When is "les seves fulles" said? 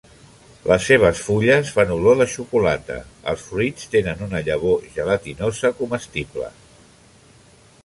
0.69-1.73